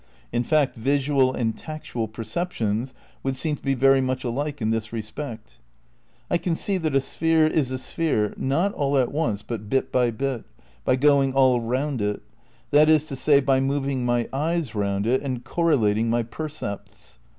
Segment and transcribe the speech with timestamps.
[0.33, 4.71] In fact, visual and tactual percep tions would seem to be very much ahke in
[4.71, 5.59] this respect.
[6.27, 9.91] I can see that a sphere is a sphere, not all at once, but bit
[9.91, 10.43] by bit,
[10.85, 12.23] by going all round it,
[12.71, 17.19] that is to say, by moving my eyes round it and correlating my percepts.